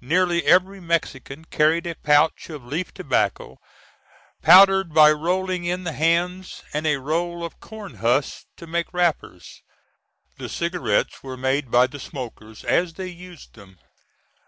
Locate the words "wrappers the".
8.94-10.48